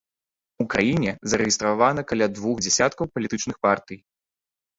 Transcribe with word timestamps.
У 0.63 0.65
краіне 0.73 1.11
зарэгістравана 1.33 2.01
каля 2.13 2.27
двух 2.41 2.55
дзясяткаў 2.67 3.05
палітычных 3.19 3.55
партый. 3.69 3.97